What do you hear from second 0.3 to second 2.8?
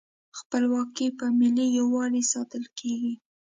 خپلواکي په ملي یووالي ساتل